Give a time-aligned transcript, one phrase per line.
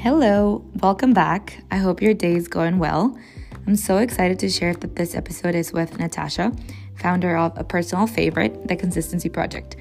[0.00, 1.64] Hello, welcome back.
[1.72, 3.18] I hope your day is going well.
[3.66, 6.52] I'm so excited to share that this episode is with Natasha,
[6.94, 9.74] founder of a personal favorite, The Consistency Project.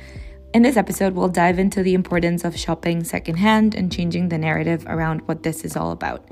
[0.55, 4.83] In this episode, we'll dive into the importance of shopping secondhand and changing the narrative
[4.87, 6.27] around what this is all about.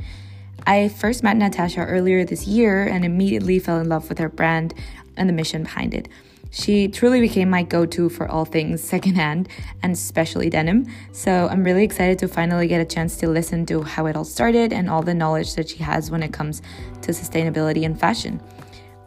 [0.66, 4.74] I first met Natasha earlier this year and immediately fell in love with her brand
[5.16, 6.10] and the mission behind it.
[6.56, 9.50] She truly became my go to for all things secondhand
[9.84, 10.88] and especially denim.
[11.12, 14.24] So I'm really excited to finally get a chance to listen to how it all
[14.24, 16.62] started and all the knowledge that she has when it comes
[17.02, 18.42] to sustainability and fashion.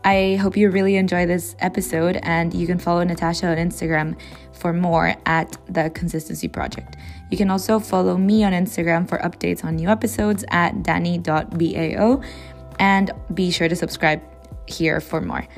[0.04, 4.20] I hope you really enjoy this episode and you can follow Natasha on Instagram
[4.52, 6.98] for more at The Consistency Project.
[7.30, 12.22] You can also follow me on Instagram for updates on new episodes at danny.bao
[12.78, 14.20] and be sure to subscribe
[14.66, 15.48] here for more.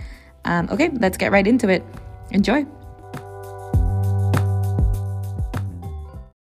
[0.45, 1.85] Um, okay, let's get right into it.
[2.31, 2.67] Enjoy.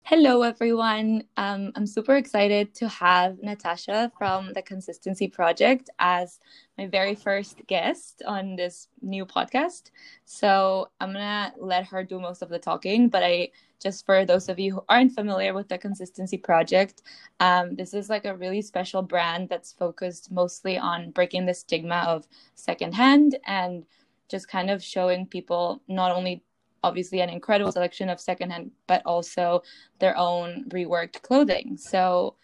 [0.04, 1.24] Hello, everyone.
[1.38, 6.40] Um, I'm super excited to have Natasha from the Consistency Project as
[6.80, 9.92] my very first guest on this new podcast.
[10.26, 14.50] So I'm gonna let her do most of the talking, but I just for those
[14.50, 17.02] of you who aren't familiar with the Consistency Project,
[17.40, 22.04] um, this is like a really special brand that's focused mostly on breaking the stigma
[22.08, 23.86] of secondhand and
[24.30, 26.44] just kind of showing people not only
[26.84, 29.62] obviously an incredible selection of secondhand, but also
[30.00, 31.78] their own reworked clothing.
[31.78, 32.36] So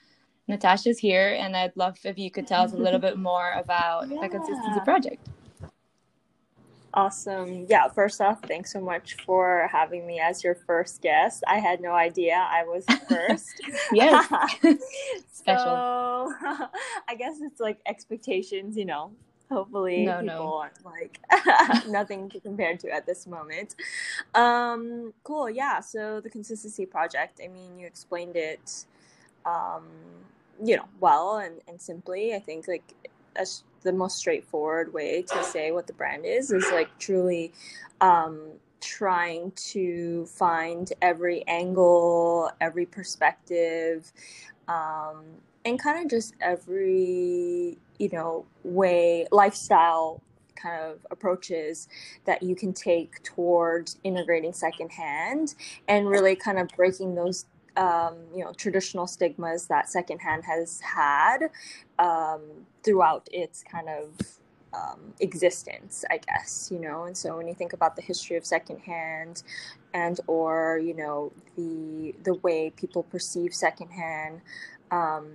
[0.47, 4.09] Natasha's here, and I'd love if you could tell us a little bit more about
[4.09, 4.21] yeah.
[4.21, 5.29] the Consistency Project.
[6.95, 7.65] Awesome.
[7.69, 11.43] Yeah, first off, thanks so much for having me as your first guest.
[11.45, 13.61] I had no idea I was first.
[13.91, 14.25] yes.
[15.33, 15.65] Special.
[15.65, 16.33] So,
[17.09, 19.11] I guess it's like expectations, you know,
[19.51, 20.53] hopefully no, people no.
[20.57, 21.19] aren't like
[21.87, 23.75] nothing to compare to at this moment
[24.33, 28.85] um cool yeah so the consistency project i mean you explained it
[29.45, 29.85] um
[30.63, 32.93] you know well and, and simply i think like
[33.35, 37.53] as the most straightforward way to say what the brand is is like truly
[38.01, 38.41] um
[38.81, 44.11] trying to find every angle every perspective
[44.67, 45.23] um
[45.63, 50.21] and kind of just every you know way lifestyle
[50.55, 51.87] kind of approaches
[52.25, 55.53] that you can take towards integrating secondhand
[55.87, 57.45] and really kind of breaking those
[57.77, 61.49] um, you know traditional stigmas that secondhand has had
[61.99, 62.41] um,
[62.83, 64.13] throughout its kind of
[64.73, 67.05] um, existence, I guess, you know.
[67.05, 69.43] And so when you think about the history of secondhand,
[69.93, 74.41] and or you know the the way people perceive secondhand,
[74.91, 75.27] um,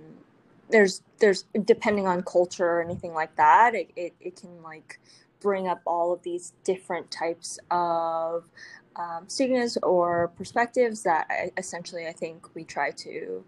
[0.69, 4.99] there's there's depending on culture or anything like that it, it, it can like
[5.39, 8.45] bring up all of these different types of
[8.95, 13.43] um, stigmas or perspectives that I, essentially i think we try to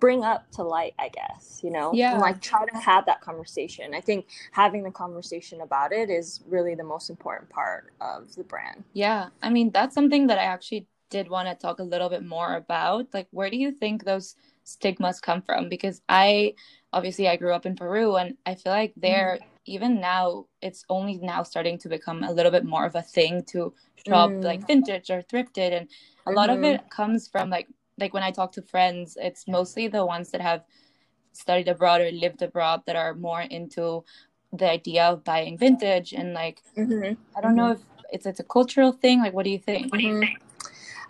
[0.00, 2.12] bring up to light i guess you know yeah.
[2.12, 3.94] and like try to have that conversation.
[3.94, 8.44] I think having the conversation about it is really the most important part of the
[8.44, 8.84] brand.
[8.92, 9.28] Yeah.
[9.42, 12.54] I mean that's something that i actually did want to talk a little bit more
[12.54, 13.06] about.
[13.14, 15.68] Like where do you think those stigmas come from?
[15.68, 16.54] Because i
[16.92, 19.46] obviously i grew up in peru and i feel like there mm.
[19.66, 23.42] Even now it's only now starting to become a little bit more of a thing
[23.44, 23.72] to
[24.06, 24.42] shop mm.
[24.44, 25.88] like vintage or thrifted and
[26.26, 26.36] a mm-hmm.
[26.36, 26.88] lot of it mm-hmm.
[26.88, 30.64] comes from like like when i talk to friends it's mostly the ones that have
[31.32, 34.04] studied abroad or lived abroad that are more into
[34.52, 37.14] the idea of buying vintage and like mm-hmm.
[37.36, 37.82] i don't know mm-hmm.
[38.10, 40.38] if it's it's a cultural thing like what do you think what do you think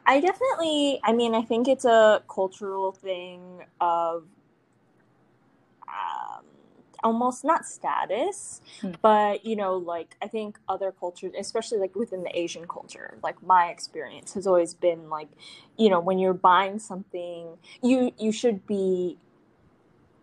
[0.07, 4.25] I definitely, I mean, I think it's a cultural thing of
[5.89, 6.45] um,
[7.05, 8.93] almost not status, hmm.
[9.03, 13.43] but you know, like I think other cultures, especially like within the Asian culture, like
[13.43, 15.29] my experience has always been like,
[15.77, 19.19] you know, when you're buying something, you you should be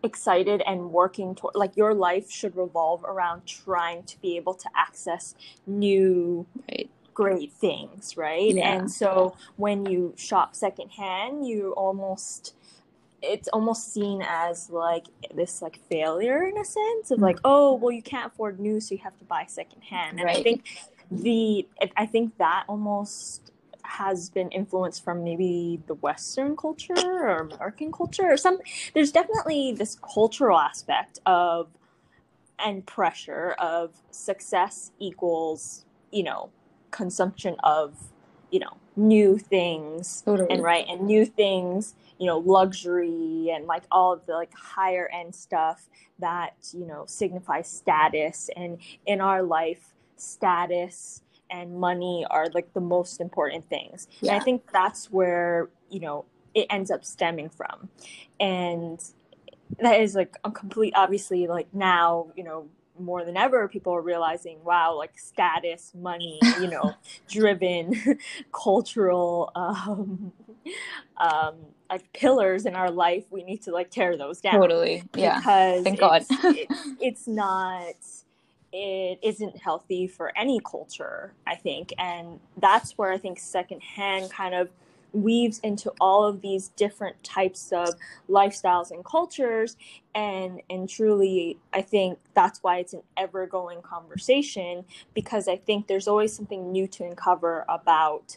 [0.04, 4.68] excited and working toward like your life should revolve around trying to be able to
[4.74, 8.54] access new right great things, right?
[8.54, 8.72] Yeah.
[8.72, 12.54] And so when you shop secondhand, you almost
[13.22, 17.92] it's almost seen as like this like failure in a sense of like oh well
[17.92, 20.38] you can't afford new so you have to buy secondhand and right.
[20.38, 20.66] i think
[21.10, 21.66] the
[21.96, 23.52] i think that almost
[23.84, 28.58] has been influenced from maybe the western culture or american culture or some
[28.94, 31.68] there's definitely this cultural aspect of
[32.58, 36.50] and pressure of success equals you know
[36.90, 37.94] consumption of
[38.52, 40.48] you know new things totally.
[40.50, 45.08] and right and new things you know luxury and like all of the like higher
[45.12, 45.88] end stuff
[46.18, 52.80] that you know signifies status and in our life status and money are like the
[52.80, 54.32] most important things yeah.
[54.32, 57.88] and i think that's where you know it ends up stemming from
[58.38, 59.02] and
[59.80, 62.68] that is like a complete obviously like now you know
[63.02, 66.94] more than ever people are realizing wow like status money you know
[67.28, 68.18] driven
[68.52, 70.32] cultural um
[71.18, 71.54] um
[71.90, 74.54] like pillars in our life we need to like tear those down.
[74.54, 75.02] Totally.
[75.14, 75.38] Yeah.
[75.38, 76.24] Because thank god.
[76.30, 77.94] it's, it's not
[78.72, 81.92] it isn't healthy for any culture i think.
[81.98, 84.70] And that's where i think secondhand kind of
[85.12, 87.94] weaves into all of these different types of
[88.28, 89.76] lifestyles and cultures
[90.14, 95.86] and and truly i think that's why it's an ever going conversation because i think
[95.86, 98.36] there's always something new to uncover about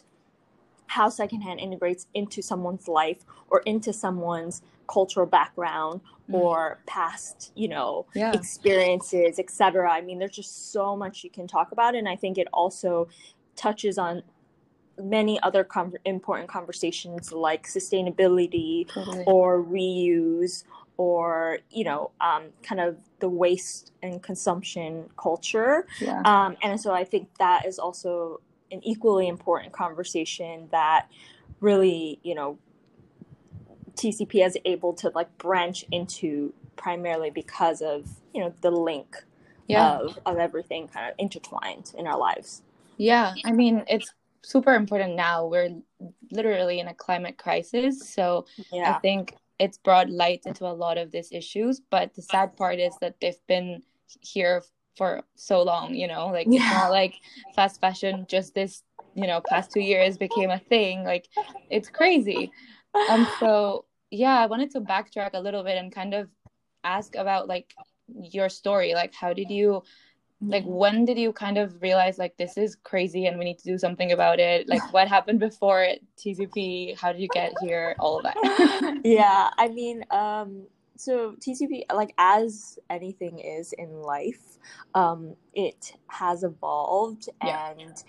[0.88, 6.00] how secondhand integrates into someone's life or into someone's cultural background
[6.30, 6.34] mm.
[6.34, 8.32] or past you know yeah.
[8.32, 12.38] experiences etc i mean there's just so much you can talk about and i think
[12.38, 13.08] it also
[13.56, 14.22] touches on
[14.98, 19.24] many other com- important conversations like sustainability totally.
[19.26, 20.64] or reuse
[20.96, 26.20] or you know um, kind of the waste and consumption culture yeah.
[26.24, 28.40] um, and so i think that is also
[28.72, 31.08] an equally important conversation that
[31.60, 32.58] really you know
[33.94, 39.24] tcp is able to like branch into primarily because of you know the link
[39.68, 39.98] yeah.
[39.98, 42.62] of, of everything kind of intertwined in our lives
[42.98, 44.12] yeah i mean it's
[44.46, 45.44] super important now.
[45.46, 45.70] We're
[46.30, 48.14] literally in a climate crisis.
[48.14, 48.94] So yeah.
[48.94, 51.80] I think it's brought light into a lot of these issues.
[51.90, 53.82] But the sad part is that they've been
[54.20, 54.62] here
[54.96, 56.60] for so long, you know, like yeah.
[56.60, 57.14] it's not like
[57.56, 58.84] fast fashion just this,
[59.14, 61.02] you know, past two years became a thing.
[61.02, 61.28] Like
[61.68, 62.52] it's crazy.
[63.10, 66.30] Um so yeah, I wanted to backtrack a little bit and kind of
[66.84, 67.74] ask about like
[68.08, 68.94] your story.
[68.94, 69.82] Like how did you
[70.48, 73.64] like when did you kind of realize like this is crazy and we need to
[73.64, 74.68] do something about it?
[74.68, 75.86] Like what happened before
[76.18, 77.94] tcp how did you get here?
[77.98, 79.00] All of that.
[79.04, 80.66] Yeah i mean um
[80.96, 84.58] so tcp like as anything is in life
[84.94, 87.72] um it has evolved yeah.
[87.78, 88.02] and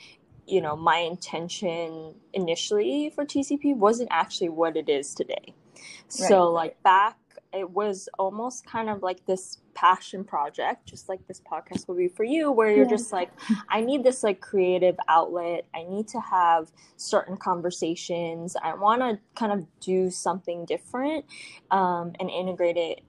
[0.45, 5.53] you know my intention initially for tcp wasn't actually what it is today.
[5.75, 6.29] Right.
[6.29, 7.17] so like back
[7.53, 12.07] it was almost kind of like this passion project just like this podcast will be
[12.07, 12.89] for you where you're yeah.
[12.89, 13.29] just like
[13.69, 19.19] i need this like creative outlet i need to have certain conversations i want to
[19.35, 21.23] kind of do something different
[21.71, 23.01] um, and integrate it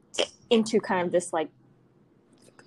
[0.50, 1.49] into kind of this like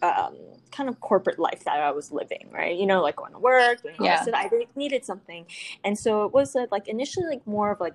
[0.01, 0.35] um,
[0.71, 2.75] kind of corporate life that I was living, right?
[2.75, 4.25] You know, like going to work, yeah.
[4.33, 5.45] I needed something,
[5.83, 7.93] and so it was uh, like initially like more of like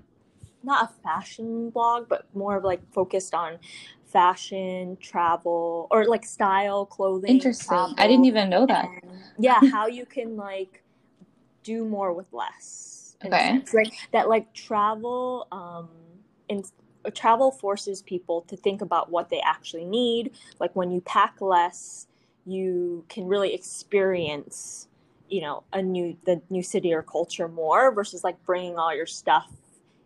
[0.66, 3.58] not a fashion blog, but more of like focused on
[4.04, 7.30] fashion, travel, or like style, clothing.
[7.30, 7.68] Interesting.
[7.68, 8.90] Travel, I didn't even know that.
[9.38, 10.82] yeah, how you can like
[11.62, 13.16] do more with less.
[13.24, 13.62] Okay.
[13.72, 15.88] Like that, like travel, um,
[16.50, 16.64] and
[17.14, 20.32] travel forces people to think about what they actually need.
[20.60, 22.08] Like when you pack less,
[22.44, 24.88] you can really experience
[25.28, 29.06] you know a new the new city or culture more versus like bringing all your
[29.06, 29.50] stuff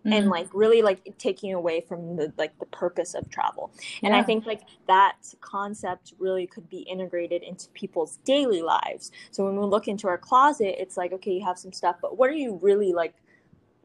[0.04, 0.12] mm-hmm.
[0.12, 4.20] and like really like taking away from the like the purpose of travel and yeah.
[4.20, 9.56] i think like that concept really could be integrated into people's daily lives so when
[9.56, 12.34] we look into our closet it's like okay you have some stuff but what are
[12.34, 13.14] you really like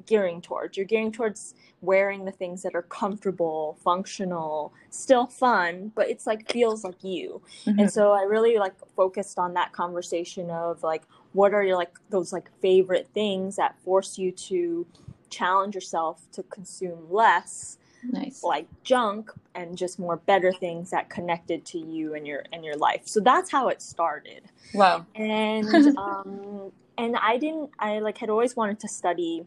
[0.05, 6.07] gearing towards you're gearing towards wearing the things that are comfortable functional still fun but
[6.07, 7.79] it's like feels like you mm-hmm.
[7.79, 11.93] and so i really like focused on that conversation of like what are your like
[12.09, 14.85] those like favorite things that force you to
[15.29, 17.77] challenge yourself to consume less
[18.11, 18.43] nice.
[18.43, 22.75] like junk and just more better things that connected to you and your and your
[22.75, 23.01] life.
[23.05, 24.43] So that's how it started.
[24.73, 25.05] Wow.
[25.15, 25.67] And
[25.97, 29.45] um and i didn't i like had always wanted to study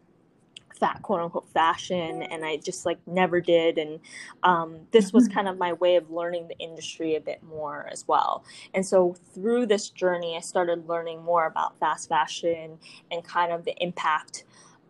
[0.78, 3.78] fat quote unquote fashion and i just like never did.
[3.78, 4.00] And
[4.42, 5.34] um, this was mm-hmm.
[5.34, 8.44] kind of my way of learning the industry a bit more as well.
[8.74, 12.78] And so through this journey i started learning more about fast fashion
[13.10, 14.44] and kind of the impact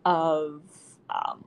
[0.05, 0.61] of
[1.09, 1.43] um,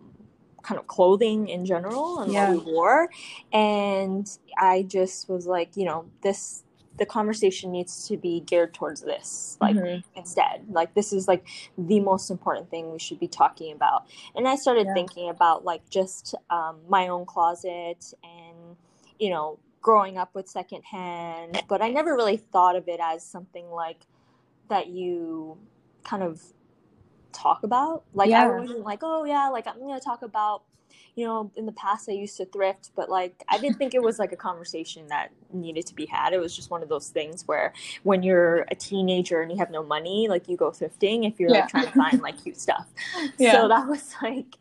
[0.62, 2.50] kind of clothing in general and yeah.
[2.50, 3.10] what we wore.
[3.52, 4.26] And
[4.58, 6.64] I just was like, you know, this
[6.98, 10.00] the conversation needs to be geared towards this like mm-hmm.
[10.18, 11.46] instead like this is like
[11.78, 14.94] the most important thing we should be talking about and i started yeah.
[14.94, 18.76] thinking about like just um, my own closet and
[19.18, 23.70] you know growing up with secondhand but i never really thought of it as something
[23.70, 24.06] like
[24.68, 25.56] that you
[26.04, 26.42] kind of
[27.32, 28.04] talk about.
[28.14, 28.44] Like yeah.
[28.44, 30.62] I wasn't like, oh yeah, like I'm gonna talk about,
[31.14, 34.02] you know, in the past I used to thrift, but like I didn't think it
[34.02, 36.32] was like a conversation that needed to be had.
[36.32, 37.72] It was just one of those things where
[38.02, 41.50] when you're a teenager and you have no money, like you go thrifting if you're
[41.50, 41.60] yeah.
[41.60, 42.86] like trying to find like cute stuff.
[43.38, 43.52] Yeah.
[43.52, 44.56] So that was like,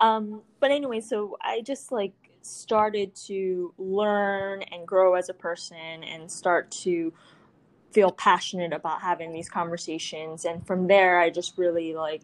[0.00, 6.04] um, but anyway, so I just like started to learn and grow as a person
[6.04, 7.12] and start to
[7.92, 12.22] feel passionate about having these conversations and from there i just really like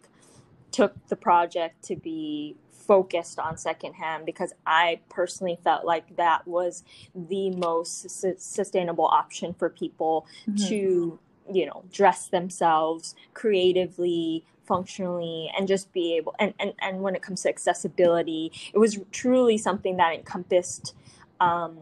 [0.71, 6.83] took the project to be focused on secondhand because i personally felt like that was
[7.15, 10.67] the most su- sustainable option for people mm-hmm.
[10.67, 11.19] to
[11.51, 17.21] you know dress themselves creatively functionally and just be able and, and and when it
[17.21, 20.95] comes to accessibility it was truly something that encompassed
[21.39, 21.77] um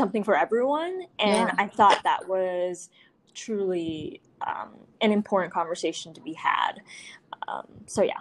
[0.00, 1.54] something for everyone and yeah.
[1.58, 2.90] i thought that was
[3.34, 6.80] truly um, an important conversation to be had.
[7.48, 8.20] Um, so yeah.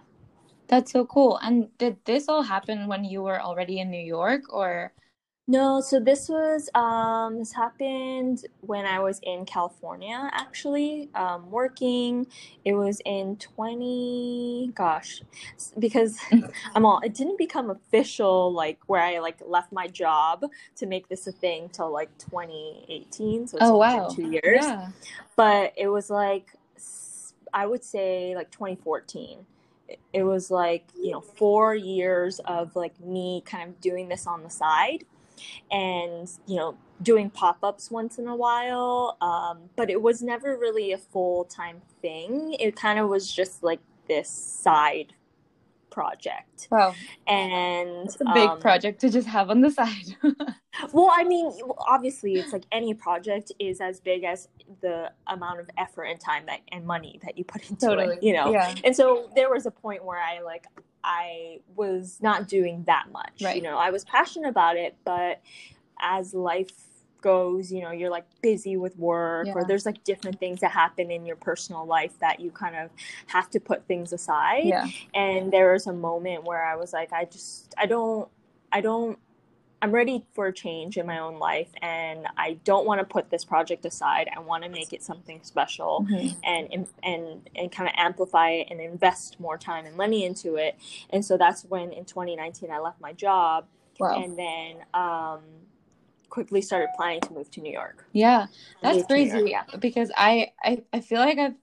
[0.68, 1.40] That's so cool.
[1.42, 4.94] And did this all happen when you were already in new york or
[5.50, 12.28] no, so this was um, this happened when I was in California actually um, working.
[12.66, 15.24] It was in twenty, gosh,
[15.80, 16.20] because
[16.76, 17.00] I'm all.
[17.00, 21.32] It didn't become official like where I like left my job to make this a
[21.32, 23.48] thing till like 2018.
[23.48, 24.60] So it's oh wow, two years.
[24.62, 24.90] Yeah.
[25.36, 26.54] But it was like
[27.52, 29.48] I would say like 2014
[30.14, 34.44] it was like you know four years of like me kind of doing this on
[34.44, 35.04] the side
[35.72, 40.92] and you know doing pop-ups once in a while um, but it was never really
[40.92, 45.14] a full-time thing it kind of was just like this side
[45.90, 46.94] project wow
[47.28, 50.16] and it's a big um, project to just have on the side
[50.94, 54.48] well i mean obviously it's like any project is as big as
[54.82, 58.16] the amount of effort and time that and money that you put into totally.
[58.16, 58.74] it you know yeah.
[58.84, 60.66] and so there was a point where i like
[61.04, 63.42] I was not doing that much.
[63.42, 63.56] Right.
[63.56, 65.42] You know, I was passionate about it, but
[66.00, 66.72] as life
[67.22, 69.54] goes, you know, you're like busy with work yeah.
[69.54, 72.90] or there's like different things that happen in your personal life that you kind of
[73.28, 74.64] have to put things aside.
[74.66, 74.88] Yeah.
[75.14, 78.30] And there was a moment where I was like, I just, I don't,
[78.72, 79.20] I don't
[79.82, 83.30] I'm ready for a change in my own life and I don't want to put
[83.30, 84.30] this project aside.
[84.36, 86.38] I want to make it something special mm-hmm.
[86.44, 90.78] and and and kind of amplify it and invest more time and money into it.
[91.12, 93.68] And so that's when in 2019 I left my job
[94.00, 94.22] wow.
[94.22, 95.42] and then um,
[96.30, 98.06] quickly started planning to move to New York.
[98.12, 98.48] Yeah.
[98.82, 99.64] That's crazy yeah.
[99.80, 101.56] because I, I I feel like I've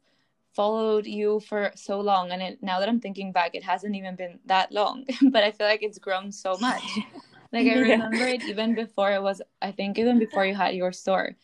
[0.54, 4.16] followed you for so long and it, now that I'm thinking back it hasn't even
[4.16, 6.82] been that long, but I feel like it's grown so much.
[7.56, 8.34] Like I remember yeah.
[8.34, 11.36] it even before it was I think even before you had your store.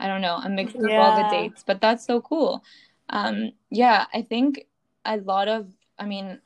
[0.00, 0.36] I don't know.
[0.36, 2.62] I'm mixing up all the dates, but that's so cool.
[3.10, 4.66] Um yeah, I think
[5.04, 6.38] a lot of I mean,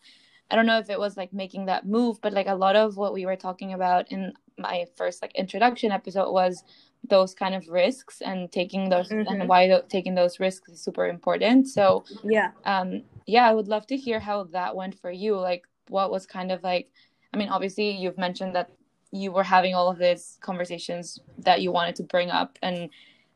[0.51, 2.97] I don't know if it was like making that move, but like a lot of
[2.97, 6.63] what we were talking about in my first like introduction episode was
[7.09, 9.29] those kind of risks and taking those mm-hmm.
[9.29, 11.69] and why the, taking those risks is super important.
[11.69, 15.39] So yeah, um, yeah, I would love to hear how that went for you.
[15.39, 16.91] Like, what was kind of like?
[17.35, 18.71] I mean, obviously, you've mentioned that
[19.13, 22.59] you were having all of these conversations that you wanted to bring up?
[22.63, 22.91] And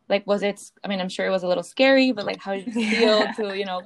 [0.09, 2.55] like was it i mean i'm sure it was a little scary but like how
[2.55, 3.83] did you feel to you know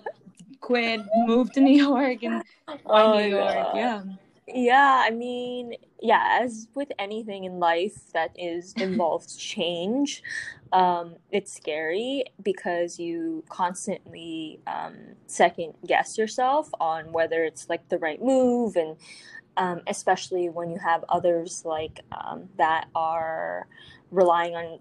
[0.61, 2.43] quit move to new york and
[2.87, 3.69] oh, new york?
[3.75, 4.03] yeah.
[4.53, 10.23] Yeah i mean yeah as with anything in life that is involves change
[10.73, 14.95] um, it's scary because you constantly um,
[15.27, 18.97] second guess yourself on whether it's like the right move and
[19.61, 23.69] um, especially when you have others like um, that are
[24.11, 24.79] relying on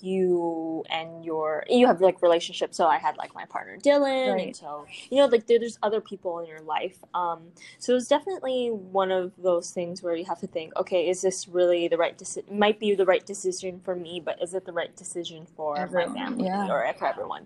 [0.00, 4.46] you and your you have like relationships so i had like my partner dylan right.
[4.46, 7.42] and so you know like there's other people in your life um
[7.78, 11.46] so it's definitely one of those things where you have to think okay is this
[11.48, 14.72] really the right decision might be the right decision for me but is it the
[14.72, 16.14] right decision for everyone.
[16.14, 16.66] my family yeah.
[16.70, 17.44] or for everyone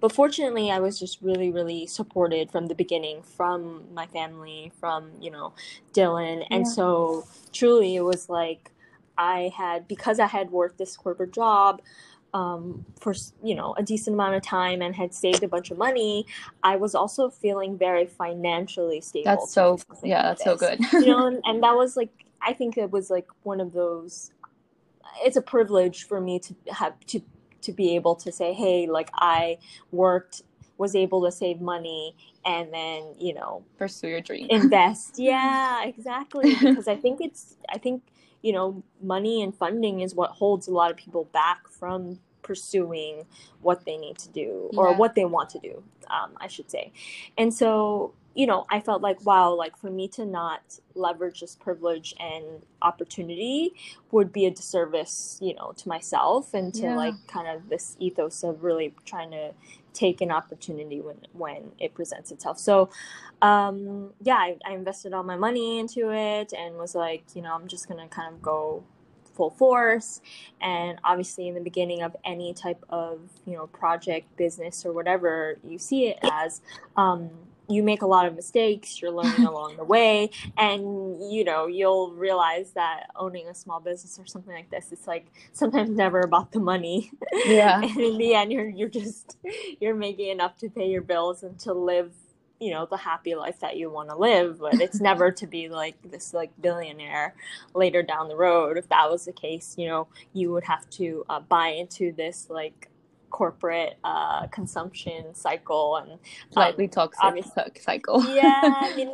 [0.00, 5.10] but fortunately, I was just really, really supported from the beginning from my family, from,
[5.20, 5.52] you know,
[5.92, 6.46] Dylan.
[6.50, 8.70] And so truly it was like
[9.16, 11.80] I had, because I had worked this corporate job,
[12.34, 15.78] um, for you know a decent amount of time and had saved a bunch of
[15.78, 16.26] money,
[16.62, 19.24] I was also feeling very financially stable.
[19.24, 20.80] That's so yeah, that's so good.
[20.92, 22.10] you know, and, and, that was like
[22.42, 24.32] I think it was like one of those.
[25.24, 27.20] It's a privilege for me to have to
[27.64, 29.58] to be able to say, hey, like I
[29.92, 30.42] worked,
[30.78, 34.46] was able to save money and then, you know, pursue your dream.
[34.50, 35.14] invest.
[35.18, 36.54] yeah, exactly.
[36.54, 38.02] because I think it's, I think,
[38.42, 43.24] you know, money and funding is what holds a lot of people back from pursuing
[43.62, 44.96] what they need to do or yeah.
[44.96, 46.92] what they want to do, um, I should say.
[47.38, 51.54] And so, you know, I felt like, wow, like for me to not leverage this
[51.54, 52.44] privilege and
[52.82, 53.74] opportunity
[54.10, 56.96] would be a disservice, you know, to myself and to yeah.
[56.96, 59.52] like kind of this ethos of really trying to
[59.92, 62.58] take an opportunity when when it presents itself.
[62.58, 62.90] So,
[63.40, 67.54] um, yeah, I, I invested all my money into it and was like, you know,
[67.54, 68.82] I'm just gonna kind of go
[69.34, 70.20] full force
[70.60, 75.58] and obviously in the beginning of any type of you know project business or whatever
[75.66, 76.60] you see it as
[76.96, 77.30] um,
[77.68, 80.82] you make a lot of mistakes you're learning along the way and
[81.32, 85.26] you know you'll realize that owning a small business or something like this it's like
[85.52, 87.10] sometimes never about the money.
[87.46, 87.80] Yeah.
[87.84, 89.36] And in the end you're you're just
[89.80, 92.12] you're making enough to pay your bills and to live
[92.60, 95.68] you know the happy life that you want to live but it's never to be
[95.68, 97.34] like this like billionaire
[97.74, 98.76] later down the road.
[98.78, 102.46] If that was the case you know you would have to uh, buy into this
[102.48, 102.88] like
[103.34, 106.20] corporate uh, consumption cycle and
[106.52, 108.22] slightly um, toxic cycle.
[108.32, 109.08] yeah, I mean,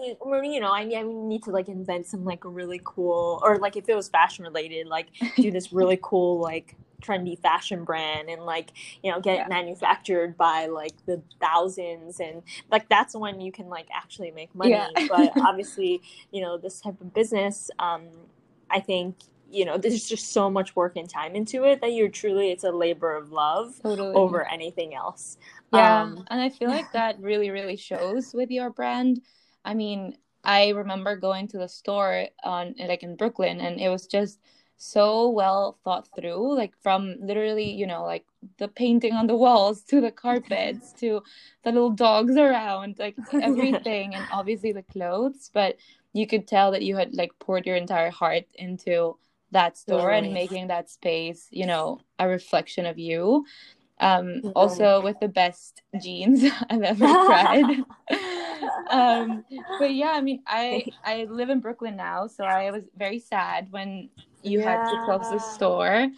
[0.53, 3.79] you know, I, mean, I need to like invent some like really cool, or like
[3.79, 8.43] if it was fashion related, like do this really cool like trendy fashion brand and
[8.43, 8.73] like
[9.03, 9.49] you know get yeah.
[9.49, 14.73] manufactured by like the thousands and like that's when you can like actually make money
[14.73, 14.87] yeah.
[15.09, 18.03] but obviously you know this type of business um
[18.69, 19.17] i think
[19.51, 22.65] you know there's just so much work and time into it that you're truly it's
[22.65, 24.15] a labor of love totally.
[24.15, 25.37] over anything else
[25.73, 29.21] yeah um, and i feel like that really really shows with your brand
[29.65, 34.07] i mean i remember going to the store on like in brooklyn and it was
[34.07, 34.39] just
[34.83, 38.25] so well thought through like from literally you know like
[38.57, 41.23] the painting on the walls to the carpets to
[41.65, 45.77] the little dogs around like everything and obviously the clothes but
[46.15, 49.15] you could tell that you had like poured your entire heart into
[49.53, 53.45] that store and making that space you know a reflection of you.
[53.99, 57.85] Um also with the best jeans i've ever tried.
[58.91, 59.45] Um
[59.79, 63.69] but yeah i mean i i live in brooklyn now so i was very sad
[63.71, 64.11] when
[64.43, 64.85] you yeah.
[64.85, 66.09] had to close the store.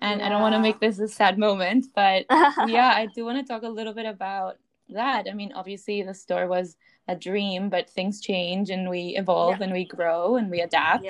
[0.00, 0.26] And yeah.
[0.26, 2.26] i don't want to make this a sad moment but
[2.66, 2.92] yeah.
[2.94, 4.58] i do want to talk a little bit about
[4.90, 5.26] that.
[5.30, 6.76] I mean obviously the store was
[7.08, 9.64] a dream but things change and we evolve yeah.
[9.64, 11.06] and we grow and we adapt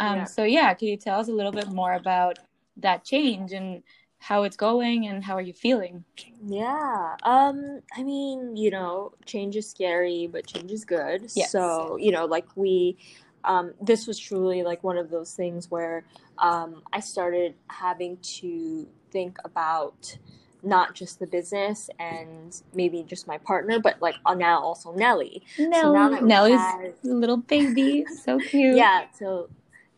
[0.00, 0.24] um, yeah.
[0.24, 2.38] So yeah, can you tell us a little bit more about
[2.78, 3.82] that change and
[4.18, 6.04] how it's going and how are you feeling?
[6.44, 7.16] Yeah.
[7.22, 11.30] Um, I mean, you know, change is scary, but change is good.
[11.34, 11.52] Yes.
[11.52, 12.96] So, you know, like we
[13.44, 16.04] um, this was truly like one of those things where
[16.38, 20.18] um, I started having to think about
[20.62, 25.42] not just the business and maybe just my partner, but like uh, now also Nelly.
[25.58, 28.76] Nelly, so now Nelly's little baby, so cute.
[28.76, 29.48] yeah, so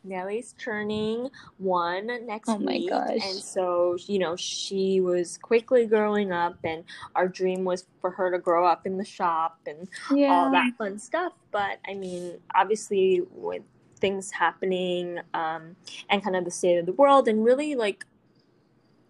[0.04, 2.90] Nelly's turning one next oh week.
[2.90, 3.10] Gosh.
[3.10, 6.84] And so, you know, she was quickly growing up, and
[7.14, 10.32] our dream was for her to grow up in the shop and yeah.
[10.32, 11.32] all that fun stuff.
[11.50, 13.62] But I mean, obviously, with
[14.00, 15.76] things happening um,
[16.10, 18.04] and kind of the state of the world, and really like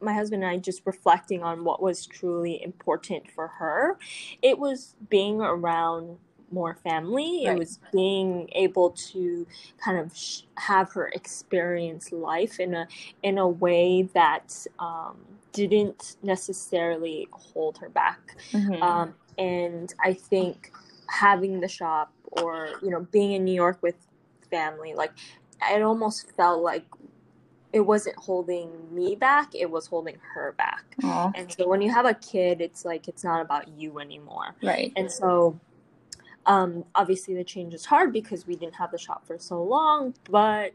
[0.00, 3.98] my husband and I just reflecting on what was truly important for her,
[4.42, 6.18] it was being around
[6.53, 7.45] more family.
[7.47, 7.55] Right.
[7.55, 9.47] It was being able to
[9.83, 12.87] kind of sh- have her experience life in a
[13.23, 15.17] in a way that um,
[15.53, 18.37] didn't necessarily hold her back.
[18.53, 18.83] Mm-hmm.
[18.83, 20.73] Um, and I think
[21.09, 23.97] having the shop or you know being in New York with
[24.51, 25.12] family, like
[25.71, 26.85] it almost felt like
[27.73, 31.33] it wasn't holding me back it was holding her back Aww.
[31.35, 34.93] and so when you have a kid it's like it's not about you anymore right
[34.97, 35.59] and so
[36.46, 40.14] um, obviously, the change is hard because we didn't have the shop for so long,
[40.31, 40.74] but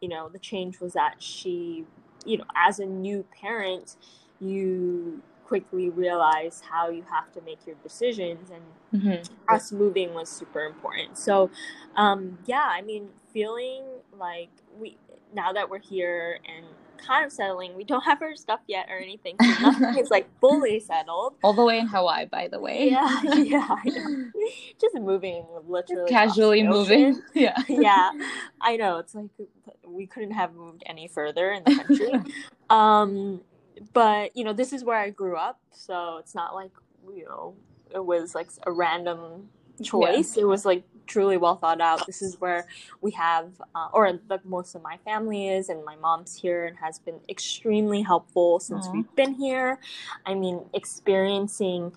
[0.00, 1.84] you know, the change was that she,
[2.26, 3.96] you know, as a new parent,
[4.40, 9.54] you quickly realize how you have to make your decisions, and mm-hmm.
[9.54, 11.16] us moving was super important.
[11.16, 11.50] So,
[11.96, 13.84] um, yeah, I mean, feeling
[14.18, 14.96] like we
[15.32, 16.66] now that we're here and
[17.06, 17.74] kind of settling.
[17.74, 19.36] We don't have our stuff yet or anything.
[19.40, 21.34] So nothing is like fully settled.
[21.42, 22.90] All the way in Hawaii, by the way.
[22.90, 23.76] Yeah, yeah.
[24.80, 26.10] Just moving literally.
[26.10, 27.20] Casually moving.
[27.34, 27.60] Yeah.
[27.68, 28.10] yeah.
[28.60, 28.98] I know.
[28.98, 29.30] It's like
[29.86, 32.32] we couldn't have moved any further in the country.
[32.70, 33.40] um,
[33.92, 36.70] but you know, this is where I grew up, so it's not like
[37.14, 37.54] you know
[37.94, 39.48] it was like a random
[39.82, 40.36] choice.
[40.36, 40.42] Yeah.
[40.42, 42.06] It was like truly well thought out.
[42.06, 42.66] This is where
[43.00, 46.76] we have, uh, or the, most of my family is, and my mom's here and
[46.78, 48.92] has been extremely helpful since Aww.
[48.94, 49.78] we've been here.
[50.26, 51.92] I mean, experiencing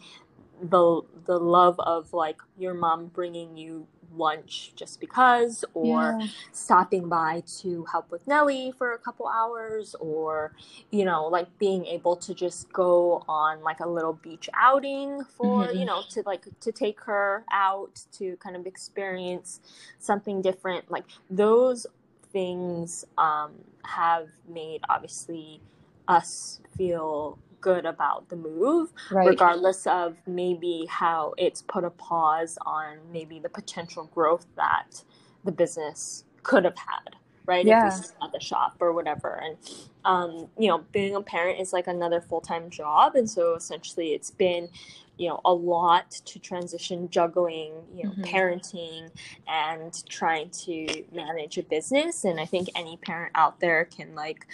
[0.62, 6.28] the the love of like your mom bringing you lunch just because or yeah.
[6.52, 10.54] stopping by to help with Nelly for a couple hours or
[10.91, 15.65] you know like being able to just go on like a little beach outing for
[15.65, 15.78] mm-hmm.
[15.78, 19.60] you know to like to take her out to kind of experience
[20.00, 21.86] something different like those
[22.32, 25.62] things um, have made obviously
[26.08, 29.28] us feel good about the move, right.
[29.28, 35.04] regardless of maybe how it's put a pause on maybe the potential growth that
[35.43, 37.15] the business could have had,
[37.46, 37.65] right?
[37.65, 37.88] Yeah.
[37.88, 39.41] If at the shop or whatever.
[39.43, 39.58] And,
[40.06, 43.15] um, you know, being a parent is like another full time job.
[43.15, 44.70] And so essentially it's been,
[45.17, 48.24] you know, a lot to transition juggling, you know, mm-hmm.
[48.24, 49.10] parenting
[49.48, 52.24] and trying to manage a business.
[52.24, 54.48] And I think any parent out there can like,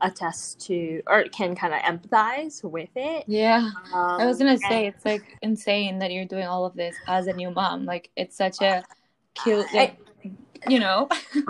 [0.00, 3.24] attest to or can kind of empathize with it.
[3.26, 3.70] Yeah.
[3.92, 6.96] Um, I was going to say it's like insane that you're doing all of this
[7.08, 7.84] as a new mom.
[7.84, 8.84] Like it's such a
[9.34, 10.30] cute like, I,
[10.68, 11.08] you know.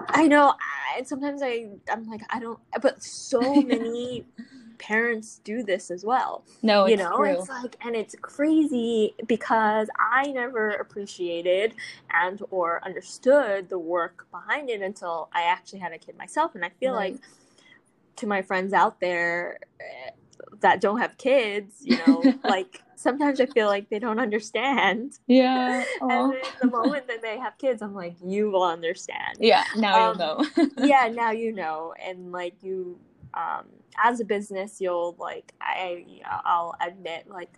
[0.09, 0.54] I know.
[0.96, 4.24] And sometimes I I'm like I don't but so many
[4.78, 6.44] parents do this as well.
[6.62, 7.30] No, you know, true.
[7.30, 11.74] it's like, and it's crazy because I never appreciated
[12.12, 16.64] and or understood the work behind it until I actually had a kid myself, and
[16.64, 17.12] I feel right.
[17.12, 17.22] like
[18.16, 20.11] to my friends out there eh,
[20.61, 25.18] that don't have kids, you know, like sometimes I feel like they don't understand.
[25.26, 25.85] Yeah.
[26.00, 29.38] and the moment that they have kids, I'm like, you will understand.
[29.38, 29.64] Yeah.
[29.76, 30.70] Now um, you know.
[30.87, 31.09] yeah.
[31.09, 32.98] Now you know, and like you,
[33.35, 33.66] um,
[34.02, 36.05] as a business, you'll like I,
[36.44, 37.52] I'll admit like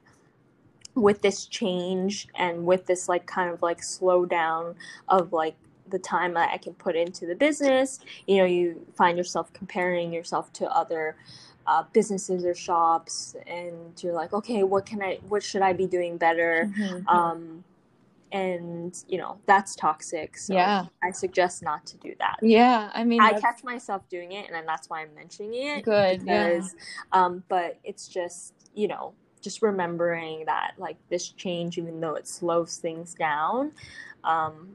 [0.94, 4.75] with this change and with this like kind of like slowdown
[5.09, 5.57] of like
[5.90, 8.01] the time that I can put into the business.
[8.27, 11.16] You know, you find yourself comparing yourself to other
[11.66, 15.87] uh, businesses or shops, and you're like, okay, what can I, what should I be
[15.87, 16.72] doing better?
[16.79, 17.09] Mm-hmm.
[17.09, 17.64] Um,
[18.33, 20.37] and you know that's toxic.
[20.37, 22.37] So yeah, I suggest not to do that.
[22.42, 23.42] Yeah, I mean, I that's...
[23.42, 25.85] catch myself doing it, and that's why I'm mentioning it.
[25.85, 27.24] Good, because, yeah.
[27.24, 32.27] um, but it's just you know just remembering that like this change, even though it
[32.27, 33.72] slows things down,
[34.24, 34.70] um,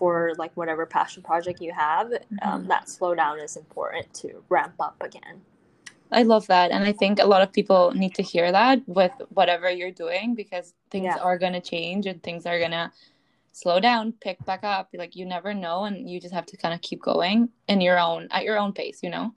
[0.00, 2.48] for like whatever passion project you have, um, mm-hmm.
[2.48, 5.42] um, that slowdown is important to ramp up again.
[6.10, 6.70] I love that.
[6.72, 10.34] And I think a lot of people need to hear that with whatever you're doing
[10.34, 11.18] because things yeah.
[11.18, 12.90] are going to change and things are going to
[13.52, 14.88] slow down, pick back up.
[14.94, 15.84] Like you never know.
[15.84, 18.72] And you just have to kind of keep going in your own, at your own
[18.72, 19.34] pace, you know?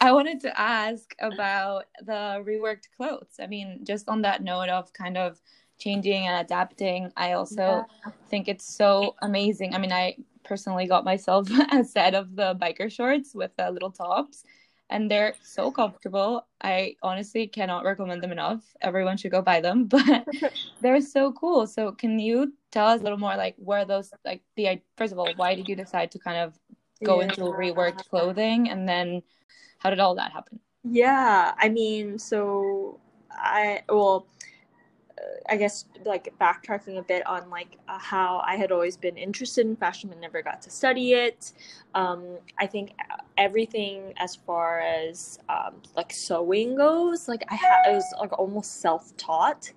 [0.00, 3.34] I wanted to ask about the reworked clothes.
[3.40, 5.40] I mean, just on that note of kind of
[5.82, 7.12] changing and adapting.
[7.16, 8.12] I also yeah.
[8.28, 9.74] think it's so amazing.
[9.74, 13.90] I mean, I personally got myself a set of the biker shorts with the little
[13.90, 14.44] tops
[14.92, 16.46] and they're so comfortable.
[16.60, 18.62] I honestly cannot recommend them enough.
[18.82, 20.28] Everyone should go buy them, but
[20.80, 21.66] they're so cool.
[21.66, 25.18] So can you tell us a little more like where those like the first of
[25.18, 26.58] all, why did you decide to kind of
[27.02, 27.24] go yeah.
[27.24, 29.22] into reworked clothing and then
[29.78, 30.60] how did all that happen?
[30.84, 34.26] Yeah, I mean, so I well
[35.48, 39.66] I guess like backtracking a bit on like uh, how I had always been interested
[39.66, 41.52] in fashion but never got to study it.
[41.94, 42.92] Um, I think
[43.36, 48.80] everything as far as um, like sewing goes, like I, ha- I was like almost
[48.80, 49.72] self taught,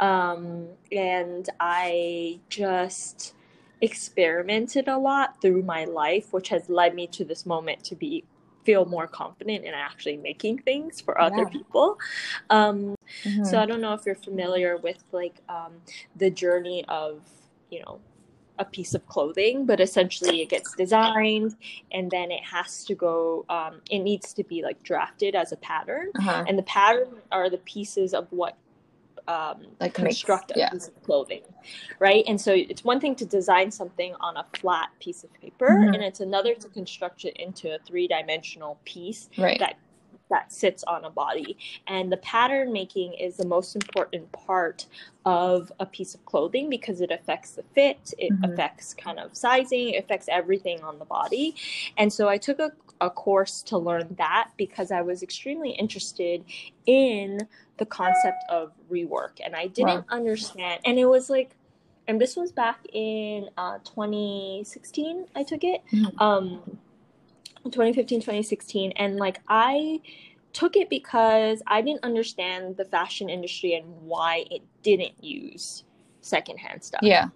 [0.00, 3.34] um, and I just
[3.80, 8.24] experimented a lot through my life, which has led me to this moment to be
[8.68, 11.56] feel more confident in actually making things for other yeah.
[11.58, 11.96] people.
[12.50, 13.44] Um, mm-hmm.
[13.44, 15.72] So I don't know if you're familiar with like um,
[16.16, 17.22] the journey of,
[17.70, 17.98] you know,
[18.58, 21.56] a piece of clothing, but essentially it gets designed
[21.92, 25.56] and then it has to go, um, it needs to be like drafted as a
[25.56, 26.10] pattern.
[26.18, 26.44] Uh-huh.
[26.46, 28.54] And the pattern are the pieces of what
[29.28, 30.68] um, like construct makes, yeah.
[30.68, 31.42] a piece of clothing,
[31.98, 32.24] right?
[32.26, 35.94] And so it's one thing to design something on a flat piece of paper, mm-hmm.
[35.94, 39.60] and it's another to construct it into a three dimensional piece right.
[39.60, 39.76] that
[40.30, 41.56] that sits on a body.
[41.86, 44.86] And the pattern making is the most important part
[45.24, 48.52] of a piece of clothing because it affects the fit, it mm-hmm.
[48.52, 51.54] affects kind of sizing, it affects everything on the body.
[51.96, 56.44] And so I took a, a course to learn that because I was extremely interested
[56.86, 57.46] in
[57.78, 60.04] the concept of rework and i didn't wow.
[60.10, 61.54] understand and it was like
[62.06, 66.22] and this was back in uh, 2016 i took it mm-hmm.
[66.22, 66.78] um
[67.70, 70.00] 2015 2016 and like i
[70.52, 75.84] took it because i didn't understand the fashion industry and why it didn't use
[76.20, 77.28] secondhand stuff yeah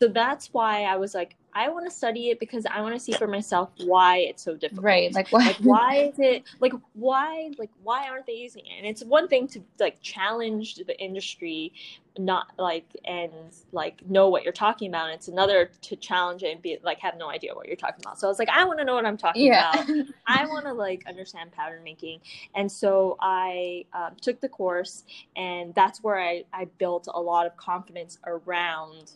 [0.00, 3.00] so that's why i was like I want to study it because I want to
[3.00, 4.84] see for myself why it's so difficult.
[4.84, 5.12] Right.
[5.12, 8.78] Like, like why is it like why like why aren't they using it?
[8.78, 11.72] And it's one thing to like challenge the industry
[12.18, 13.32] not like and
[13.72, 15.06] like know what you're talking about.
[15.06, 18.02] And it's another to challenge it and be like have no idea what you're talking
[18.04, 18.18] about.
[18.18, 19.72] So i was like i want to know what i'm talking yeah.
[19.72, 20.06] about.
[20.26, 22.20] I want to like understand pattern making.
[22.54, 25.04] And so i um, took the course
[25.36, 29.12] and that's where I, I built a lot of confidence around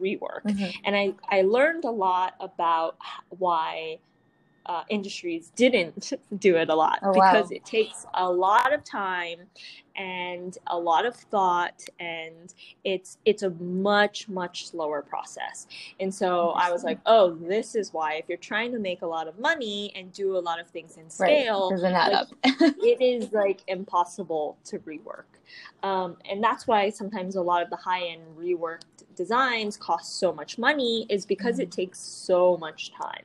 [0.00, 0.44] rework.
[0.44, 0.70] Mm-hmm.
[0.84, 2.96] and i i learned a lot about
[3.30, 3.98] why
[4.68, 7.56] uh, industries didn't do it a lot oh, because wow.
[7.56, 9.38] it takes a lot of time
[9.96, 12.54] and a lot of thought and
[12.84, 15.66] it's it's a much much slower process
[15.98, 19.06] and so i was like oh this is why if you're trying to make a
[19.06, 22.12] lot of money and do a lot of things in scale right.
[22.12, 25.24] like, it is like impossible to rework
[25.82, 28.84] um, and that's why sometimes a lot of the high end reworked
[29.16, 31.62] designs cost so much money is because mm-hmm.
[31.62, 33.24] it takes so much time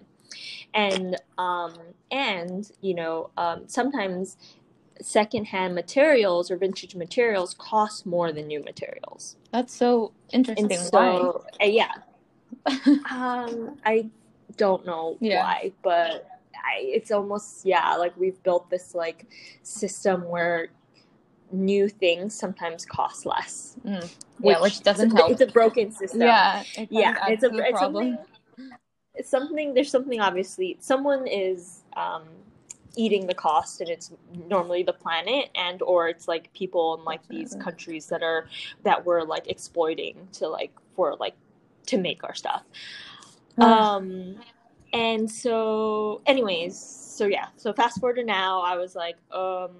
[0.74, 1.74] and um,
[2.12, 4.38] and you know um, sometimes
[5.02, 9.36] secondhand materials or vintage materials cost more than new materials.
[9.52, 10.72] That's so interesting.
[10.72, 11.92] And so, uh, yeah,
[13.10, 14.10] um, I
[14.58, 15.44] don't know yeah.
[15.44, 19.26] why, but I, it's almost yeah, like we've built this like
[19.64, 20.70] system where
[21.52, 23.76] new things sometimes cost less.
[23.86, 24.02] Mm.
[24.40, 25.32] Yeah, which, which doesn't help.
[25.32, 26.22] It's a broken system.
[26.22, 28.18] Yeah, it yeah, it's a it's something.
[29.24, 29.74] It's something.
[29.74, 30.76] There's something obviously.
[30.82, 32.24] Someone is um,
[32.98, 34.12] eating the cost and it's
[34.50, 38.48] normally the planet and or it's like people in like these countries that are
[38.84, 41.36] that we're like exploiting to like for like
[41.86, 42.64] to make our stuff
[43.58, 44.36] um
[44.94, 49.72] and so anyways so yeah so fast forward to now i was like um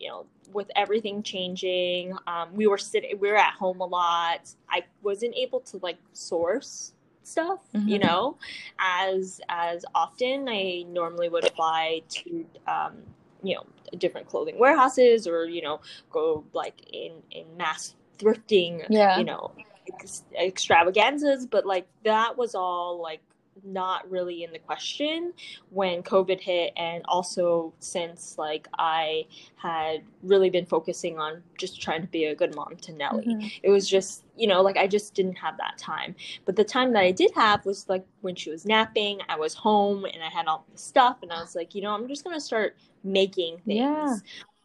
[0.00, 4.50] you know with everything changing um we were sitting we were at home a lot
[4.68, 6.92] i wasn't able to like source
[7.28, 7.88] stuff mm-hmm.
[7.88, 8.36] you know
[8.78, 12.94] as as often i normally would apply to um,
[13.42, 13.64] you know
[13.98, 19.18] different clothing warehouses or you know go like in in mass thrifting yeah.
[19.18, 19.52] you know
[19.94, 23.20] ex- extravaganzas but like that was all like
[23.64, 25.32] not really in the question
[25.70, 32.02] when COVID hit, and also since like I had really been focusing on just trying
[32.02, 33.26] to be a good mom to Nelly.
[33.26, 33.46] Mm-hmm.
[33.62, 36.14] It was just, you know, like I just didn't have that time.
[36.44, 39.54] But the time that I did have was like when she was napping, I was
[39.54, 42.24] home and I had all the stuff, and I was like, you know, I'm just
[42.24, 43.78] gonna start making things.
[43.78, 44.16] Yeah.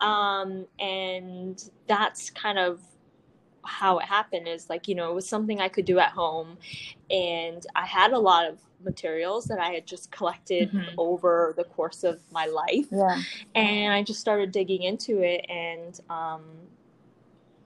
[0.02, 2.82] Um, and that's kind of
[3.66, 6.58] how it happened is like you know it was something i could do at home
[7.10, 10.96] and i had a lot of materials that I had just collected mm-hmm.
[10.98, 12.88] over the course of my life.
[12.92, 13.22] Yeah.
[13.56, 16.44] And I just started digging into it and um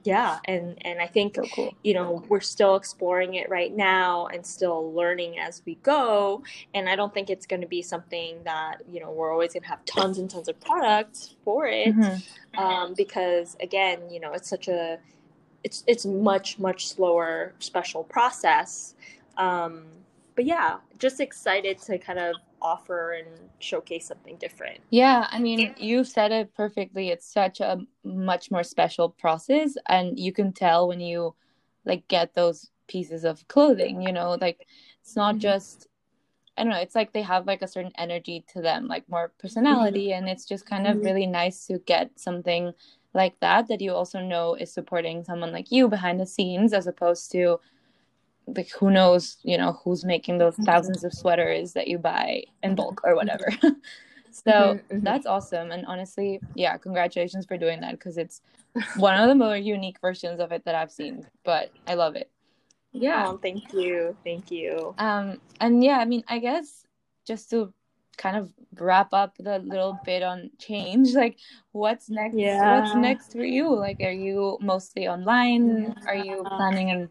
[0.04, 1.76] yeah, and and I think so cool.
[1.84, 6.88] you know, we're still exploring it right now and still learning as we go, and
[6.88, 9.68] I don't think it's going to be something that, you know, we're always going to
[9.68, 11.94] have tons and tons of products for it.
[11.94, 12.60] Mm-hmm.
[12.60, 14.98] Um because again, you know, it's such a
[15.66, 18.96] it's it's much much slower special process
[19.38, 19.84] um,
[20.38, 24.80] but yeah, just excited to kind of offer and showcase something different.
[24.92, 27.10] Yeah, I mean, you said it perfectly.
[27.10, 31.34] It's such a much more special process and you can tell when you
[31.86, 34.68] like get those pieces of clothing, you know, like
[35.02, 35.42] it's not mm-hmm.
[35.42, 35.88] just
[36.56, 39.32] I don't know, it's like they have like a certain energy to them, like more
[39.40, 40.20] personality mm-hmm.
[40.20, 41.06] and it's just kind of mm-hmm.
[41.06, 42.74] really nice to get something
[43.16, 46.86] like that that you also know is supporting someone like you behind the scenes as
[46.86, 47.60] opposed to
[48.48, 50.64] like who knows you know who's making those mm-hmm.
[50.64, 53.48] thousands of sweaters that you buy in bulk or whatever.
[54.30, 55.04] So mm-hmm, mm-hmm.
[55.04, 55.72] that's awesome.
[55.72, 58.42] And honestly yeah congratulations for doing that because it's
[58.98, 62.30] one of the more unique versions of it that i've seen but i love it.
[62.92, 63.26] Yeah.
[63.28, 64.16] Oh, thank you.
[64.24, 64.94] Thank you.
[64.98, 66.86] Um and yeah i mean i guess
[67.26, 67.74] just to
[68.18, 71.38] kind of wrap up the little bit on change like
[71.72, 72.80] what's next yeah.
[72.80, 73.74] what's next for you?
[73.76, 75.84] Like are you mostly online?
[75.84, 75.94] Yeah.
[76.08, 77.10] are you planning and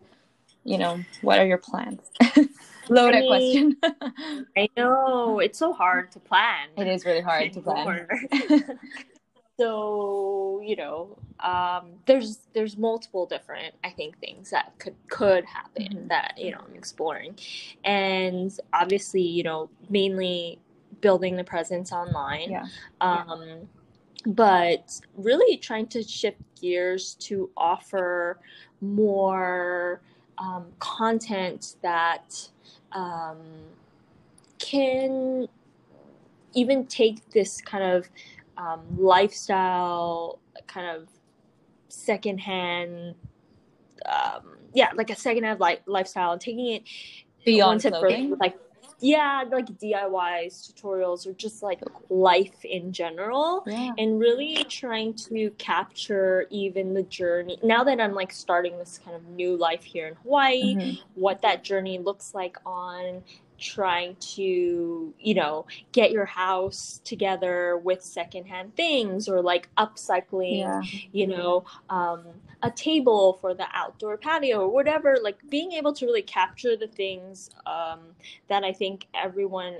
[0.66, 2.00] you know, what are your plans?
[2.88, 4.46] Loaded I mean, question.
[4.56, 6.68] I know it's so hard to plan.
[6.76, 8.06] It is really hard to plan.
[9.58, 15.88] so you know, um, there's there's multiple different I think things that could could happen
[15.88, 16.08] mm-hmm.
[16.08, 17.36] that you know I'm exploring,
[17.84, 20.60] and obviously you know mainly
[21.00, 22.50] building the presence online.
[22.50, 22.66] Yeah.
[23.00, 23.54] Um, yeah.
[24.26, 28.40] But really trying to shift gears to offer
[28.80, 30.00] more
[30.38, 32.48] um, content that
[32.92, 33.38] um,
[34.58, 35.48] can
[36.54, 38.08] even take this kind of
[38.56, 41.08] um, lifestyle, kind of
[41.88, 43.14] secondhand,
[44.06, 46.82] um, yeah, like a secondhand like lifestyle, and taking it
[47.44, 48.58] beyond clothing, further, like
[49.00, 53.92] yeah like DIYs tutorials or just like life in general yeah.
[53.98, 59.16] and really trying to capture even the journey now that I'm like starting this kind
[59.16, 61.02] of new life here in Hawaii mm-hmm.
[61.14, 63.22] what that journey looks like on
[63.58, 70.82] trying to you know get your house together with secondhand things or like upcycling yeah.
[71.12, 72.24] you know um,
[72.62, 76.88] a table for the outdoor patio or whatever like being able to really capture the
[76.88, 78.00] things um,
[78.48, 79.78] that i think everyone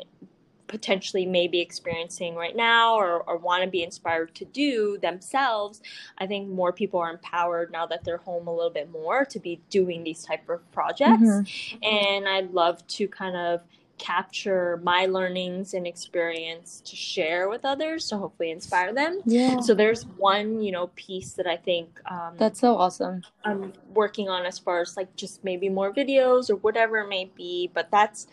[0.69, 5.81] potentially may be experiencing right now or, or want to be inspired to do themselves
[6.19, 9.39] i think more people are empowered now that they're home a little bit more to
[9.39, 11.23] be doing these type of projects.
[11.23, 11.83] Mm-hmm.
[11.83, 13.61] and i'd love to kind of
[13.99, 19.21] capture my learnings and experience to share with others to hopefully inspire them.
[19.25, 19.61] Yeah.
[19.61, 23.23] So there's one you know piece that i think um, that's so awesome.
[23.45, 27.31] I'm working on as far as like just maybe more videos or whatever it may
[27.37, 28.27] be but that's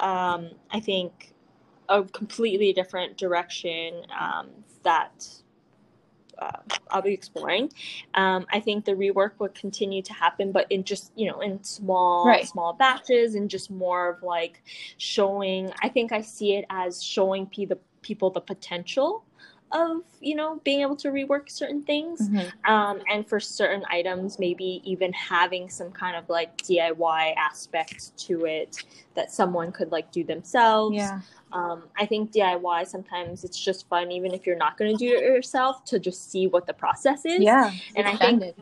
[0.00, 1.31] um, i think
[1.92, 4.48] a completely different direction um,
[4.82, 5.28] that
[6.38, 6.58] uh,
[6.90, 7.70] I'll be exploring.
[8.14, 11.62] Um, I think the rework will continue to happen, but in just you know in
[11.62, 12.48] small right.
[12.48, 14.62] small batches and just more of like
[14.96, 15.72] showing.
[15.82, 19.24] I think I see it as showing p- the people the potential
[19.72, 22.72] of you know being able to rework certain things mm-hmm.
[22.72, 28.44] um, and for certain items maybe even having some kind of like diy aspect to
[28.44, 31.20] it that someone could like do themselves yeah
[31.52, 35.14] um, i think diy sometimes it's just fun even if you're not going to do
[35.14, 38.54] it yourself to just see what the process is yeah and i think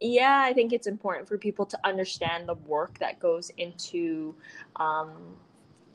[0.00, 4.34] yeah i think it's important for people to understand the work that goes into
[4.76, 5.36] um,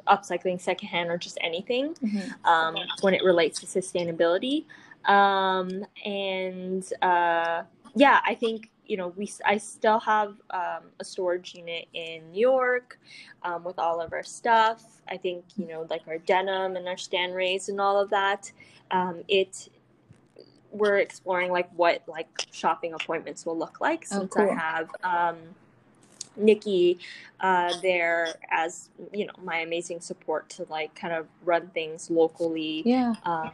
[0.08, 2.46] upcycling secondhand or just anything mm-hmm.
[2.46, 4.66] um, when it relates to sustainability.
[5.06, 7.64] Um, and uh,
[7.96, 12.42] yeah, I think you know we I still have um, a storage unit in New
[12.42, 13.00] York
[13.44, 14.84] um, with all of our stuff.
[15.10, 18.52] I think you know like our denim and our Stanrays and all of that.
[18.92, 19.70] Um, it
[20.72, 24.52] we're exploring like what like shopping appointments will look like oh, since oh, cool.
[24.52, 25.38] I have um,
[26.38, 27.00] Nikki
[27.40, 32.84] uh, there as you know my amazing support to like kind of run things locally.
[32.86, 33.14] Yeah.
[33.24, 33.52] Um,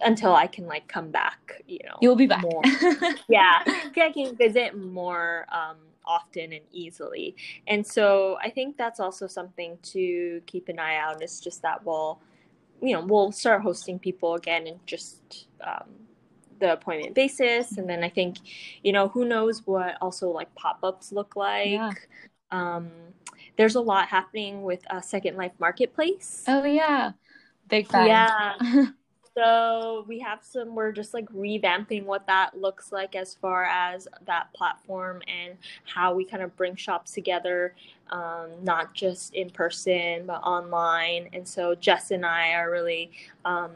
[0.00, 1.96] until I can like come back, you know.
[2.00, 2.42] You'll be back.
[2.42, 2.62] More.
[3.28, 7.36] yeah, I can visit more um, often and easily.
[7.66, 11.22] And so I think that's also something to keep an eye out.
[11.22, 12.20] Is just that we'll,
[12.80, 16.06] you know, we'll start hosting people again and just um,
[16.58, 18.38] the appointment basis and then i think
[18.82, 21.92] you know who knows what also like pop-ups look like yeah.
[22.50, 22.90] um
[23.56, 27.12] there's a lot happening with uh, second life marketplace oh yeah
[27.68, 28.86] big fan yeah
[29.36, 34.08] so we have some we're just like revamping what that looks like as far as
[34.26, 37.74] that platform and how we kind of bring shops together
[38.10, 43.10] um, not just in person but online and so jess and i are really
[43.44, 43.72] um,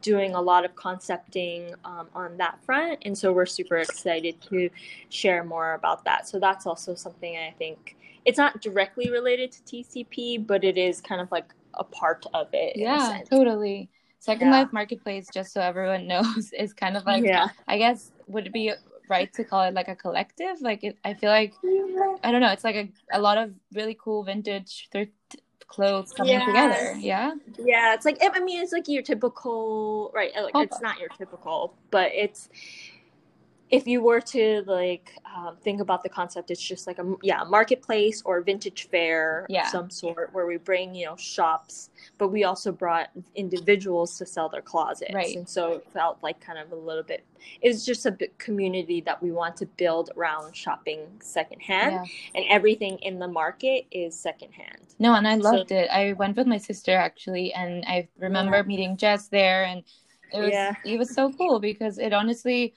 [0.00, 2.98] doing a lot of concepting um, on that front.
[3.02, 4.70] And so we're super excited to
[5.08, 6.28] share more about that.
[6.28, 11.00] So that's also something I think it's not directly related to TCP, but it is
[11.00, 12.76] kind of like a part of it.
[12.76, 13.90] Yeah, totally.
[14.20, 14.60] Second yeah.
[14.60, 17.48] Life Marketplace, just so everyone knows, is kind of like, yeah.
[17.66, 18.72] I guess, would it be
[19.08, 20.60] right to call it like a collective?
[20.60, 21.54] Like, it, I feel like,
[22.24, 25.12] I don't know, it's like a, a lot of really cool vintage thrift
[25.68, 26.46] clothes coming yes.
[26.46, 26.98] together.
[26.98, 27.34] Yeah.
[27.58, 30.32] Yeah, it's like I mean, it's like your typical right.
[30.34, 32.48] Like it's not your typical, but it's
[33.70, 37.44] if you were to like um, think about the concept, it's just like a yeah
[37.44, 39.62] marketplace or vintage fair yeah.
[39.62, 44.26] of some sort where we bring you know shops, but we also brought individuals to
[44.26, 45.36] sell their closets, right.
[45.36, 47.24] and so it felt like kind of a little bit.
[47.60, 52.40] It was just a community that we want to build around shopping secondhand, yeah.
[52.40, 54.94] and everything in the market is secondhand.
[54.98, 55.88] No, and I loved so, it.
[55.90, 58.62] I went with my sister actually, and I remember yeah.
[58.62, 59.84] meeting Jess there, and
[60.32, 62.74] it was it was so cool because it honestly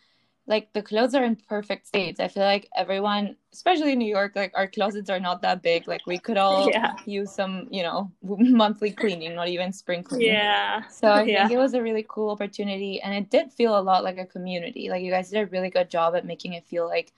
[0.48, 2.20] like the clothes are in perfect states.
[2.20, 5.88] I feel like everyone, especially in New York, like our closets are not that big.
[5.88, 6.96] Like we could all yeah.
[7.06, 10.28] use some, you know, monthly cleaning, not even spring cleaning.
[10.28, 10.88] Yeah.
[10.88, 11.48] So I yeah.
[11.48, 14.26] think it was a really cool opportunity, and it did feel a lot like a
[14.26, 14.90] community.
[14.90, 17.14] Like you guys did a really good job at making it feel like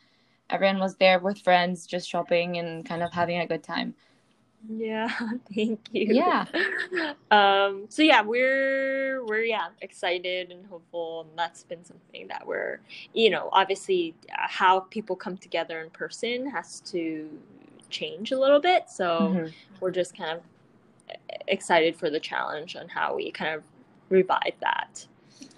[0.49, 3.95] everyone was there with friends, just shopping and kind of having a good time.
[4.69, 5.09] Yeah,
[5.53, 6.07] thank you.
[6.13, 6.45] Yeah.
[7.31, 12.79] Um, so yeah, we're we're yeah excited and hopeful, and that's been something that we're
[13.13, 17.29] you know obviously uh, how people come together in person has to
[17.89, 18.89] change a little bit.
[18.89, 19.47] So mm-hmm.
[19.79, 20.43] we're just kind of
[21.47, 23.63] excited for the challenge on how we kind of
[24.09, 25.05] revive that.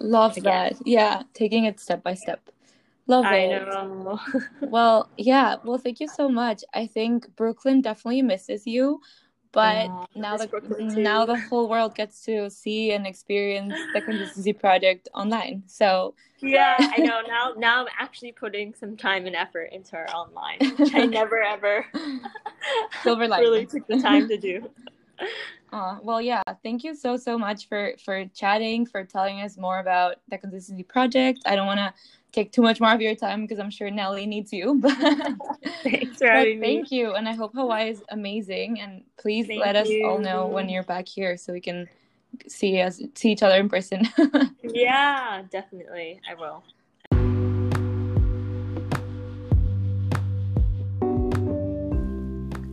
[0.00, 0.74] Love again.
[0.74, 0.86] that.
[0.86, 2.40] Yeah, taking it step by step.
[3.06, 3.66] Love I it.
[3.66, 4.18] Know.
[4.60, 5.56] well, yeah.
[5.64, 6.64] Well, thank you so much.
[6.74, 9.00] I think Brooklyn definitely misses you,
[9.56, 10.48] but yeah, now the
[10.96, 16.76] now the whole world gets to see and experience the consistency project online so yeah
[16.94, 20.94] i know now now i'm actually putting some time and effort into our online which
[20.94, 21.86] i never ever
[23.02, 24.68] silver really took the time to do
[25.72, 29.78] uh, well yeah thank you so so much for for chatting for telling us more
[29.78, 31.92] about the consistency project i don't want to
[32.36, 34.80] take too much more of your time because I'm sure Nelly needs you.
[34.86, 34.92] But,
[35.82, 36.76] Thanks for having me.
[36.76, 37.14] Thank you.
[37.14, 38.80] And I hope Hawaii is amazing.
[38.80, 40.06] And please thank let us you.
[40.06, 41.88] all know when you're back here so we can
[42.46, 44.06] see us see each other in person.
[44.62, 46.20] yeah, definitely.
[46.30, 46.62] I will.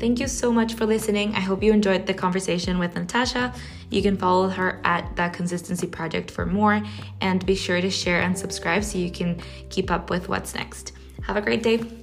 [0.04, 1.34] Thank you so much for listening.
[1.34, 3.54] I hope you enjoyed the conversation with Natasha.
[3.90, 6.84] You can follow her at That Consistency Project for more,
[7.22, 9.40] and be sure to share and subscribe so you can
[9.70, 10.92] keep up with what's next.
[11.22, 12.03] Have a great day.